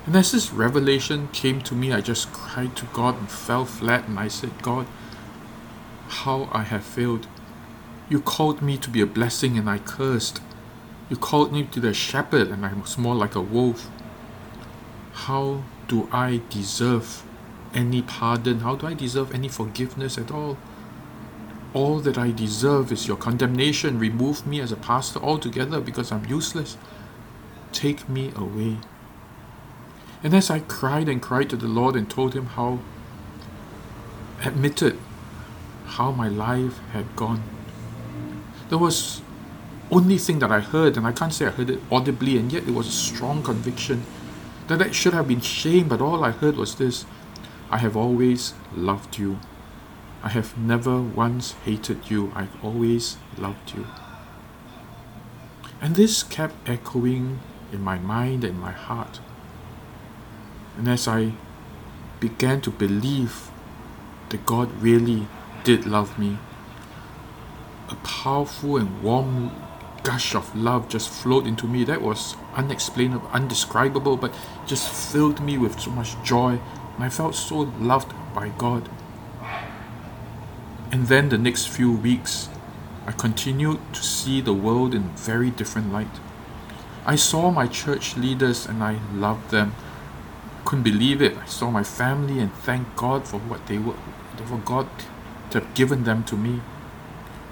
And 0.06 0.14
as 0.14 0.32
this 0.32 0.52
revelation 0.52 1.28
came 1.32 1.60
to 1.62 1.74
me, 1.74 1.92
I 1.92 2.00
just 2.00 2.32
cried 2.32 2.76
to 2.76 2.86
God 2.86 3.18
and 3.18 3.30
fell 3.30 3.64
flat 3.64 4.06
and 4.08 4.18
I 4.18 4.28
said, 4.28 4.62
God, 4.62 4.86
how 6.08 6.48
I 6.52 6.62
have 6.62 6.84
failed. 6.84 7.26
You 8.08 8.20
called 8.20 8.62
me 8.62 8.78
to 8.78 8.88
be 8.88 9.00
a 9.00 9.06
blessing 9.06 9.58
and 9.58 9.68
I 9.68 9.78
cursed. 9.78 10.40
You 11.10 11.16
called 11.16 11.52
me 11.52 11.64
to 11.64 11.80
be 11.80 11.88
a 11.88 11.94
shepherd 11.94 12.48
and 12.48 12.64
I 12.64 12.72
was 12.72 12.96
more 12.96 13.16
like 13.16 13.34
a 13.34 13.40
wolf. 13.40 13.90
How 15.16 15.62
do 15.88 16.08
I 16.12 16.42
deserve 16.50 17.24
any 17.74 18.02
pardon? 18.02 18.60
How 18.60 18.76
do 18.76 18.86
I 18.86 18.92
deserve 18.92 19.34
any 19.34 19.48
forgiveness 19.48 20.18
at 20.18 20.30
all? 20.30 20.58
All 21.72 22.00
that 22.00 22.18
I 22.18 22.30
deserve 22.30 22.92
is 22.92 23.08
your 23.08 23.16
condemnation. 23.16 23.98
Remove 23.98 24.46
me 24.46 24.60
as 24.60 24.72
a 24.72 24.76
pastor 24.76 25.18
altogether 25.18 25.80
because 25.80 26.12
I'm 26.12 26.26
useless. 26.26 26.76
Take 27.72 28.08
me 28.10 28.30
away. 28.36 28.76
And 30.22 30.34
as 30.34 30.50
I 30.50 30.60
cried 30.60 31.08
and 31.08 31.20
cried 31.22 31.48
to 31.50 31.56
the 31.56 31.66
Lord 31.66 31.96
and 31.96 32.10
told 32.10 32.34
him 32.34 32.46
how, 32.46 32.80
admitted 34.44 34.98
how 35.86 36.12
my 36.12 36.28
life 36.28 36.78
had 36.92 37.16
gone, 37.16 37.42
there 38.68 38.78
was 38.78 39.22
only 39.90 40.18
thing 40.18 40.40
that 40.40 40.52
I 40.52 40.60
heard, 40.60 40.96
and 40.96 41.06
I 41.06 41.12
can't 41.12 41.32
say 41.32 41.46
I 41.46 41.50
heard 41.50 41.70
it 41.70 41.80
audibly, 41.90 42.36
and 42.36 42.52
yet 42.52 42.68
it 42.68 42.74
was 42.74 42.86
a 42.86 42.92
strong 42.92 43.42
conviction 43.42 44.04
that 44.68 44.78
that 44.78 44.94
should 44.94 45.12
have 45.12 45.28
been 45.28 45.40
shame, 45.40 45.88
but 45.88 46.00
all 46.00 46.24
I 46.24 46.30
heard 46.30 46.56
was 46.56 46.74
this 46.76 47.04
I 47.70 47.78
have 47.78 47.96
always 47.96 48.54
loved 48.74 49.18
you. 49.18 49.38
I 50.22 50.28
have 50.30 50.56
never 50.58 51.00
once 51.00 51.52
hated 51.64 52.10
you. 52.10 52.32
I've 52.34 52.64
always 52.64 53.16
loved 53.36 53.74
you. 53.74 53.86
And 55.80 55.94
this 55.94 56.22
kept 56.22 56.68
echoing 56.68 57.40
in 57.72 57.80
my 57.82 57.98
mind 57.98 58.44
and 58.44 58.58
my 58.58 58.72
heart. 58.72 59.20
And 60.76 60.88
as 60.88 61.06
I 61.06 61.32
began 62.18 62.60
to 62.62 62.70
believe 62.70 63.50
that 64.30 64.46
God 64.46 64.70
really 64.80 65.28
did 65.64 65.86
love 65.86 66.18
me, 66.18 66.38
a 67.88 67.94
powerful 67.96 68.76
and 68.76 69.02
warm 69.02 69.50
gush 70.06 70.36
of 70.36 70.54
love 70.54 70.88
just 70.88 71.08
flowed 71.08 71.48
into 71.48 71.66
me. 71.66 71.82
That 71.82 72.00
was 72.00 72.36
unexplainable, 72.54 73.28
undescribable, 73.32 74.16
but 74.16 74.32
just 74.64 74.88
filled 74.88 75.40
me 75.40 75.58
with 75.58 75.80
so 75.80 75.90
much 75.90 76.14
joy. 76.22 76.60
And 76.94 77.04
I 77.04 77.08
felt 77.08 77.34
so 77.34 77.72
loved 77.80 78.12
by 78.32 78.50
God. 78.50 78.88
And 80.92 81.08
then 81.08 81.28
the 81.28 81.38
next 81.38 81.68
few 81.68 81.90
weeks, 81.90 82.48
I 83.04 83.10
continued 83.10 83.80
to 83.94 84.02
see 84.02 84.40
the 84.40 84.54
world 84.54 84.94
in 84.94 85.10
very 85.16 85.50
different 85.50 85.92
light. 85.92 86.20
I 87.04 87.16
saw 87.16 87.50
my 87.50 87.66
church 87.66 88.16
leaders 88.16 88.64
and 88.64 88.84
I 88.84 89.00
loved 89.12 89.50
them. 89.50 89.74
Couldn't 90.64 90.84
believe 90.84 91.20
it. 91.20 91.36
I 91.36 91.46
saw 91.46 91.70
my 91.72 91.82
family 91.82 92.38
and 92.38 92.52
thank 92.52 92.94
God 92.94 93.26
for 93.26 93.38
what 93.38 93.66
they 93.66 93.78
were, 93.78 93.98
for 94.44 94.58
God 94.58 94.86
to 95.50 95.60
have 95.60 95.74
given 95.74 96.04
them 96.04 96.22
to 96.24 96.36
me. 96.36 96.60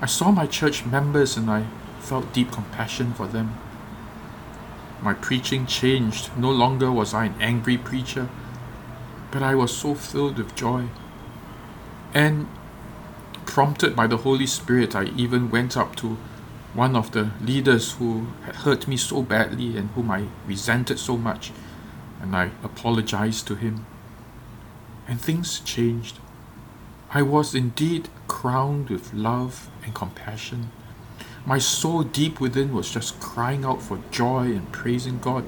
I 0.01 0.07
saw 0.07 0.31
my 0.31 0.47
church 0.47 0.87
members 0.87 1.37
and 1.37 1.51
I 1.51 1.67
felt 2.05 2.33
deep 2.33 2.53
compassion 2.53 3.15
for 3.15 3.27
them. 3.27 3.59
My 5.01 5.15
preaching 5.15 5.67
changed. 5.67 6.31
No 6.37 6.51
longer 6.51 6.93
was 6.93 7.15
I 7.15 7.27
an 7.27 7.35
angry 7.41 7.79
preacher, 7.79 8.29
but 9.31 9.43
I 9.43 9.55
was 9.55 9.77
so 9.77 9.95
filled 9.95 10.39
with 10.39 10.55
joy. 10.55 10.85
And 12.13 12.47
prompted 13.47 13.97
by 13.97 14.07
the 14.07 14.19
Holy 14.19 14.47
Spirit, 14.47 14.95
I 14.95 15.05
even 15.17 15.51
went 15.51 15.77
up 15.77 15.97
to 15.97 16.17
one 16.75 16.97
of 16.97 17.13
the 17.13 17.31
leaders 17.41 17.93
who 17.93 18.27
had 18.45 18.57
hurt 18.57 18.89
me 18.89 18.97
so 18.97 19.23
badly 19.23 19.77
and 19.77 19.91
whom 19.91 20.11
I 20.11 20.27
resented 20.47 20.99
so 20.99 21.17
much, 21.17 21.53
and 22.21 22.35
I 22.37 22.51
apologized 22.63 23.47
to 23.49 23.55
him. 23.55 23.87
And 25.07 25.21
things 25.21 25.61
changed. 25.61 26.19
I 27.11 27.23
was 27.23 27.55
indeed 27.55 28.09
crowned 28.27 28.91
with 28.91 29.15
love 29.15 29.71
and 29.85 29.95
compassion. 29.95 30.71
My 31.47 31.59
soul 31.59 32.05
deep 32.05 32.41
within 32.41 32.73
was 32.73 32.91
just 32.91 33.21
crying 33.21 33.67
out 33.67 33.83
for 33.83 33.99
joy 34.11 34.45
and 34.45 34.73
praising 34.73 35.19
God. 35.19 35.45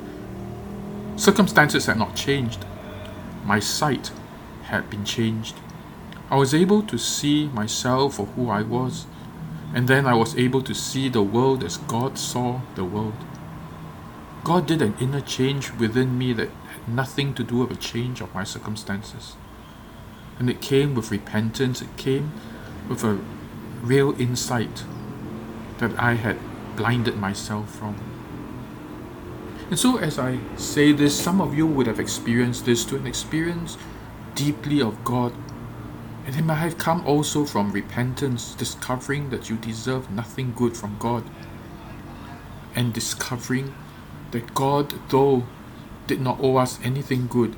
Circumstances 1.16 1.86
had 1.86 1.96
not 1.96 2.14
changed. 2.14 2.66
My 3.46 3.60
sight 3.60 4.12
had 4.64 4.90
been 4.90 5.06
changed. 5.06 5.54
I 6.30 6.36
was 6.36 6.52
able 6.52 6.82
to 6.82 6.98
see 6.98 7.46
myself 7.48 8.16
for 8.16 8.26
who 8.26 8.50
I 8.50 8.60
was. 8.60 9.06
And 9.74 9.88
then 9.88 10.06
I 10.06 10.12
was 10.12 10.36
able 10.36 10.62
to 10.62 10.74
see 10.74 11.08
the 11.08 11.22
world 11.22 11.64
as 11.64 11.78
God 11.78 12.18
saw 12.18 12.60
the 12.74 12.84
world. 12.84 13.24
God 14.44 14.66
did 14.66 14.82
an 14.82 14.96
inner 15.00 15.22
change 15.22 15.72
within 15.72 16.18
me 16.18 16.34
that 16.34 16.50
had 16.68 16.88
nothing 16.88 17.32
to 17.34 17.42
do 17.42 17.58
with 17.58 17.70
a 17.70 17.80
change 17.80 18.20
of 18.20 18.34
my 18.34 18.44
circumstances. 18.44 19.34
And 20.38 20.50
it 20.50 20.60
came 20.60 20.94
with 20.94 21.10
repentance, 21.10 21.80
it 21.80 21.96
came 21.96 22.32
with 22.86 23.02
a 23.02 23.18
real 23.82 24.18
insight 24.20 24.84
that 25.78 25.98
I 26.00 26.14
had 26.14 26.38
blinded 26.76 27.16
myself 27.16 27.74
from. 27.74 27.96
And 29.68 29.78
so, 29.78 29.98
as 29.98 30.18
I 30.18 30.38
say 30.56 30.92
this, 30.92 31.18
some 31.18 31.40
of 31.40 31.56
you 31.56 31.66
would 31.66 31.86
have 31.86 31.98
experienced 31.98 32.66
this 32.66 32.84
to 32.86 32.96
an 32.96 33.06
experience 33.06 33.76
deeply 34.34 34.80
of 34.80 35.02
God 35.04 35.32
and 36.26 36.34
it 36.34 36.44
might 36.44 36.56
have 36.56 36.76
come 36.76 37.06
also 37.06 37.44
from 37.44 37.70
repentance, 37.70 38.54
discovering 38.54 39.30
that 39.30 39.48
you 39.48 39.56
deserve 39.56 40.10
nothing 40.10 40.52
good 40.56 40.76
from 40.76 40.96
God, 40.98 41.22
and 42.74 42.92
discovering 42.92 43.72
that 44.32 44.52
God, 44.52 44.92
though 45.08 45.44
did 46.08 46.20
not 46.20 46.38
owe 46.40 46.56
us 46.56 46.80
anything 46.82 47.28
good, 47.28 47.54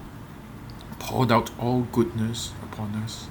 poured 0.98 1.32
out 1.32 1.50
all 1.58 1.82
goodness 1.92 2.52
upon 2.62 2.94
us. 2.96 3.28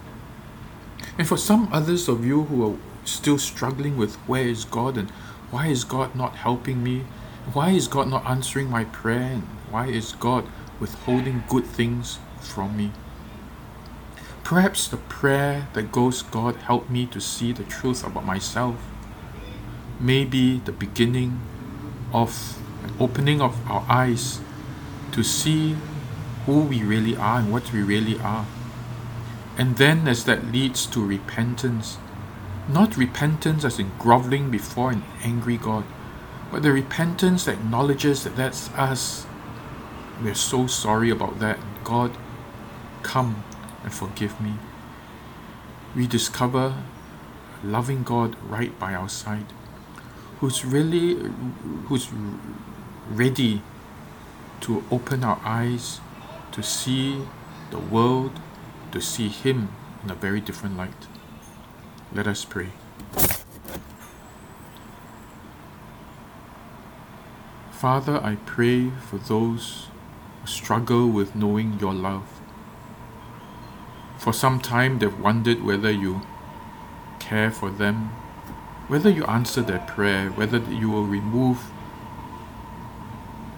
And 1.19 1.27
for 1.27 1.37
some 1.37 1.69
others 1.71 2.07
of 2.07 2.25
you 2.25 2.45
who 2.45 2.71
are 2.71 2.77
still 3.07 3.37
struggling 3.37 3.97
with 3.97 4.15
where 4.27 4.47
is 4.47 4.65
God 4.65 4.97
and 4.97 5.09
why 5.49 5.67
is 5.67 5.83
God 5.83 6.15
not 6.15 6.35
helping 6.35 6.83
me? 6.83 7.05
Why 7.53 7.71
is 7.71 7.87
God 7.87 8.09
not 8.09 8.25
answering 8.25 8.69
my 8.69 8.83
prayer? 8.83 9.31
And 9.33 9.43
why 9.71 9.87
is 9.87 10.13
God 10.13 10.45
withholding 10.79 11.43
good 11.47 11.65
things 11.65 12.19
from 12.39 12.75
me? 12.75 12.91
Perhaps 14.43 14.87
the 14.87 14.97
prayer 14.97 15.67
that 15.73 15.91
goes, 15.91 16.21
God, 16.21 16.55
help 16.55 16.89
me 16.89 17.05
to 17.07 17.19
see 17.19 17.51
the 17.51 17.63
truth 17.63 18.05
about 18.05 18.25
myself, 18.25 18.75
may 19.99 20.23
be 20.23 20.59
the 20.59 20.71
beginning 20.71 21.41
of 22.13 22.57
an 22.83 22.93
opening 22.99 23.41
of 23.41 23.59
our 23.69 23.85
eyes 23.89 24.39
to 25.11 25.23
see 25.23 25.75
who 26.45 26.61
we 26.61 26.81
really 26.81 27.15
are 27.15 27.39
and 27.39 27.51
what 27.51 27.73
we 27.73 27.81
really 27.81 28.19
are. 28.19 28.45
And 29.57 29.77
then, 29.77 30.07
as 30.07 30.23
that 30.25 30.51
leads 30.51 30.85
to 30.87 31.05
repentance, 31.05 31.97
not 32.69 32.97
repentance 32.97 33.63
as 33.63 33.79
in 33.79 33.91
groveling 33.97 34.49
before 34.51 34.91
an 34.91 35.03
angry 35.23 35.57
God, 35.57 35.85
but 36.51 36.63
the 36.63 36.71
repentance 36.71 37.45
that 37.45 37.55
acknowledges 37.55 38.23
that 38.23 38.35
that's 38.35 38.69
us. 38.71 39.25
We're 40.21 40.35
so 40.35 40.67
sorry 40.67 41.09
about 41.09 41.39
that. 41.39 41.59
God, 41.83 42.17
come 43.03 43.43
and 43.83 43.93
forgive 43.93 44.41
me. 44.41 44.53
We 45.95 46.07
discover 46.07 46.83
a 47.63 47.65
loving 47.65 48.03
God 48.03 48.35
right 48.43 48.77
by 48.79 48.93
our 48.93 49.09
side 49.09 49.45
who's 50.39 50.63
really 50.63 51.15
who's 51.85 52.09
ready 53.09 53.61
to 54.61 54.83
open 54.91 55.23
our 55.23 55.39
eyes 55.43 55.99
to 56.51 56.63
see 56.63 57.21
the 57.71 57.79
world, 57.79 58.39
to 58.91 59.01
see 59.01 59.27
Him 59.29 59.69
in 60.03 60.11
a 60.11 60.15
very 60.15 60.41
different 60.41 60.77
light. 60.77 61.07
Let 62.13 62.25
us 62.25 62.45
pray. 62.45 62.69
Father, 67.71 68.19
I 68.23 68.37
pray 68.45 68.89
for 68.89 69.17
those 69.17 69.87
who 70.41 70.47
struggle 70.47 71.09
with 71.09 71.35
knowing 71.35 71.79
your 71.79 71.93
love. 71.93 72.27
For 74.17 74.33
some 74.33 74.59
time, 74.59 74.99
they've 74.99 75.19
wondered 75.19 75.63
whether 75.63 75.91
you 75.91 76.21
care 77.19 77.51
for 77.51 77.69
them, 77.69 78.09
whether 78.87 79.09
you 79.09 79.25
answer 79.25 79.61
their 79.61 79.79
prayer, 79.79 80.29
whether 80.29 80.57
you 80.57 80.89
will 80.89 81.05
remove 81.05 81.71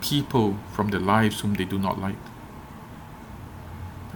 people 0.02 0.58
from 0.74 0.90
their 0.90 1.00
lives 1.00 1.40
whom 1.40 1.54
they 1.54 1.66
do 1.66 1.80
not 1.80 2.00
like. 2.00 2.18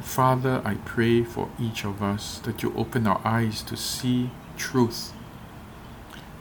Father, 0.04 0.62
I 0.63 0.76
pray 0.86 1.24
for 1.24 1.50
each 1.60 1.84
of 1.86 2.04
us 2.04 2.38
that 2.39 2.62
you 2.62 2.72
open 2.76 3.08
our 3.08 3.20
eyes 3.26 3.63
to 3.63 3.76
see 3.76 4.30
truth, 4.58 5.12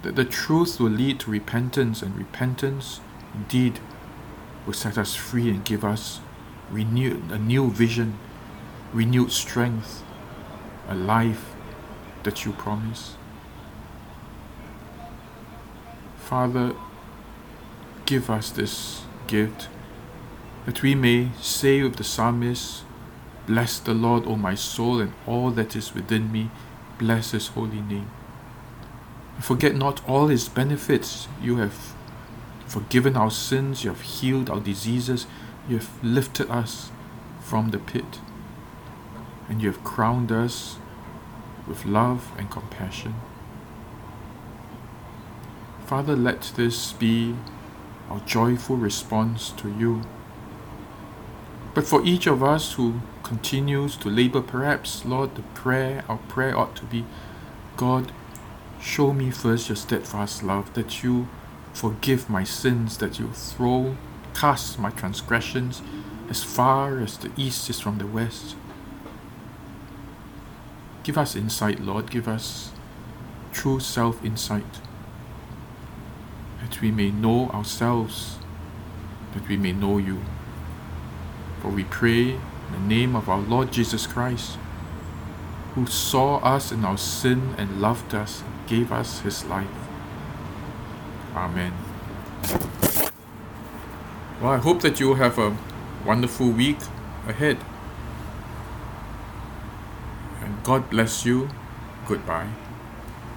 that 0.02 0.14
the 0.14 0.26
truth 0.26 0.78
will 0.78 0.90
lead 0.90 1.20
to 1.20 1.30
repentance, 1.30 2.02
and 2.02 2.14
repentance 2.16 3.00
indeed 3.34 3.80
will 4.66 4.74
set 4.74 4.98
us 4.98 5.14
free 5.14 5.48
and 5.48 5.64
give 5.64 5.84
us 5.84 6.20
renewed, 6.70 7.30
a 7.30 7.38
new 7.38 7.70
vision 7.70 8.18
renewed 8.92 9.32
strength, 9.32 10.02
a 10.88 10.94
life 10.94 11.54
that 12.24 12.44
you 12.44 12.52
promise. 12.52 13.16
Father, 16.18 16.74
give 18.06 18.30
us 18.30 18.50
this 18.50 19.02
gift 19.26 19.68
that 20.66 20.82
we 20.82 20.94
may 20.94 21.30
say 21.40 21.82
with 21.82 21.96
the 21.96 22.04
psalmist, 22.04 22.84
Bless 23.46 23.78
the 23.78 23.94
Lord, 23.94 24.26
O 24.26 24.36
my 24.36 24.54
soul, 24.54 25.00
and 25.00 25.12
all 25.26 25.50
that 25.50 25.74
is 25.74 25.94
within 25.94 26.30
me. 26.30 26.50
Bless 26.98 27.32
his 27.32 27.48
holy 27.48 27.80
name. 27.80 28.10
Forget 29.40 29.74
not 29.74 30.06
all 30.08 30.28
his 30.28 30.48
benefits. 30.48 31.26
You 31.42 31.56
have 31.56 31.94
forgiven 32.66 33.16
our 33.16 33.30
sins, 33.30 33.84
you 33.84 33.90
have 33.90 34.00
healed 34.00 34.48
our 34.48 34.60
diseases, 34.60 35.26
you 35.68 35.76
have 35.78 35.90
lifted 36.02 36.50
us 36.50 36.90
from 37.40 37.70
the 37.70 37.78
pit 37.78 38.18
and 39.48 39.60
you 39.60 39.70
have 39.70 39.84
crowned 39.84 40.32
us 40.32 40.78
with 41.66 41.84
love 41.84 42.32
and 42.38 42.50
compassion. 42.50 43.14
Father, 45.84 46.16
let 46.16 46.52
this 46.56 46.92
be 46.92 47.34
our 48.08 48.20
joyful 48.20 48.76
response 48.76 49.50
to 49.50 49.68
you. 49.68 50.02
But 51.74 51.86
for 51.86 52.04
each 52.04 52.26
of 52.26 52.42
us 52.42 52.74
who 52.74 53.00
continues 53.22 53.96
to 53.96 54.10
labor, 54.10 54.42
perhaps, 54.42 55.04
Lord, 55.04 55.34
the 55.34 55.42
prayer, 55.42 56.04
our 56.08 56.18
prayer 56.18 56.56
ought 56.56 56.76
to 56.76 56.84
be 56.84 57.04
God, 57.76 58.12
show 58.80 59.12
me 59.12 59.30
first 59.30 59.68
your 59.68 59.76
steadfast 59.76 60.42
love, 60.42 60.74
that 60.74 61.02
you 61.02 61.28
forgive 61.72 62.28
my 62.28 62.44
sins, 62.44 62.98
that 62.98 63.18
you 63.18 63.28
throw, 63.32 63.96
cast 64.34 64.78
my 64.78 64.90
transgressions 64.90 65.80
as 66.28 66.44
far 66.44 66.98
as 67.00 67.16
the 67.16 67.30
east 67.36 67.70
is 67.70 67.80
from 67.80 67.98
the 67.98 68.06
west. 68.06 68.54
Give 71.02 71.18
us 71.18 71.34
insight, 71.34 71.80
Lord. 71.80 72.10
Give 72.10 72.28
us 72.28 72.72
true 73.52 73.80
self 73.80 74.24
insight. 74.24 74.80
That 76.60 76.80
we 76.80 76.90
may 76.90 77.10
know 77.10 77.48
ourselves, 77.48 78.38
that 79.34 79.48
we 79.48 79.56
may 79.56 79.72
know 79.72 79.98
you. 79.98 80.22
For 81.62 81.68
we 81.68 81.84
pray 81.84 82.32
in 82.32 82.72
the 82.72 82.80
name 82.80 83.14
of 83.14 83.28
our 83.28 83.38
Lord 83.38 83.70
Jesus 83.70 84.04
Christ, 84.04 84.58
who 85.76 85.86
saw 85.86 86.38
us 86.38 86.72
in 86.72 86.84
our 86.84 86.98
sin 86.98 87.54
and 87.56 87.80
loved 87.80 88.16
us 88.16 88.42
and 88.42 88.66
gave 88.66 88.90
us 88.90 89.20
his 89.20 89.44
life. 89.44 89.68
Amen. 91.36 91.72
Well, 94.40 94.50
I 94.50 94.56
hope 94.56 94.80
that 94.80 94.98
you 94.98 95.14
have 95.14 95.38
a 95.38 95.56
wonderful 96.04 96.50
week 96.50 96.78
ahead. 97.28 97.58
And 100.42 100.64
God 100.64 100.90
bless 100.90 101.24
you. 101.24 101.48
Goodbye. 102.08 102.48